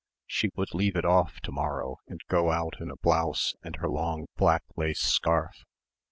[0.25, 3.87] She would leave it off to morrow and go out in a blouse and her
[3.87, 5.63] long black lace scarf....